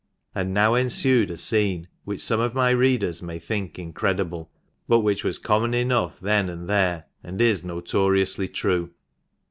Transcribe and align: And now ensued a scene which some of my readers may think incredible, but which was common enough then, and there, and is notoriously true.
And 0.33 0.51
now 0.51 0.73
ensued 0.73 1.29
a 1.29 1.37
scene 1.37 1.87
which 2.05 2.21
some 2.23 2.39
of 2.39 2.55
my 2.55 2.71
readers 2.71 3.21
may 3.21 3.37
think 3.37 3.77
incredible, 3.77 4.49
but 4.87 5.01
which 5.01 5.23
was 5.23 5.37
common 5.37 5.75
enough 5.75 6.19
then, 6.19 6.49
and 6.49 6.67
there, 6.67 7.03
and 7.23 7.39
is 7.39 7.63
notoriously 7.63 8.47
true. 8.47 8.89